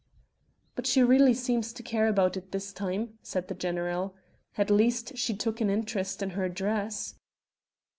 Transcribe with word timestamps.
"But 0.73 0.87
she 0.87 1.03
really 1.03 1.35
seems 1.35 1.71
to 1.73 1.83
care 1.83 2.07
about 2.07 2.35
it 2.35 2.51
this 2.51 2.73
time," 2.73 3.19
said 3.21 3.49
the 3.49 3.53
general. 3.53 4.15
"At 4.57 4.71
least 4.71 5.15
she 5.15 5.35
took 5.35 5.61
an 5.61 5.69
interest 5.69 6.23
in 6.23 6.31
her 6.31 6.49
dress." 6.49 7.13